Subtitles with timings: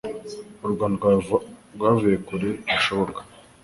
[0.65, 1.05] u Rwanda
[1.75, 3.19] rwavuye kure hashoboka